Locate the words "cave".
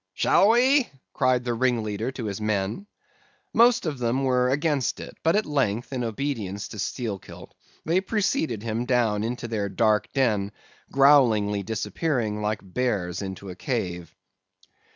13.55-14.15